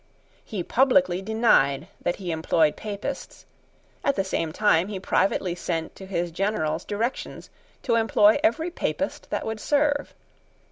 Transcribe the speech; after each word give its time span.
He 0.43 0.63
publicly 0.63 1.21
denied 1.21 1.87
that 2.01 2.15
he 2.15 2.31
employed 2.31 2.75
Papists: 2.75 3.45
at 4.03 4.15
the 4.15 4.23
same 4.23 4.51
time 4.51 4.87
he 4.87 4.99
privately 4.99 5.53
sent 5.53 5.95
to 5.95 6.07
his 6.07 6.31
generals 6.31 6.83
directions 6.83 7.51
to 7.83 7.93
employ 7.93 8.39
every 8.43 8.71
Papist 8.71 9.29
that 9.29 9.45
would 9.45 9.59
serve. 9.59 10.15